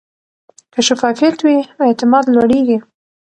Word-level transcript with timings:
که 0.73 0.79
شفافیت 0.87 1.37
وي، 1.41 1.57
اعتماد 1.85 2.25
لوړېږي. 2.33 2.77